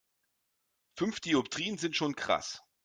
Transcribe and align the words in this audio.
Fünf 0.97 1.19
Dioptrien 1.19 1.77
sind 1.77 1.95
schon 1.95 2.15
krass. 2.15 2.63